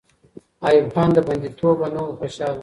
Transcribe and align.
ایوب 0.67 0.87
خان 0.93 1.09
له 1.15 1.21
بندي 1.27 1.49
توبه 1.59 1.87
نه 1.93 2.01
وو 2.03 2.13
خوشحاله. 2.19 2.59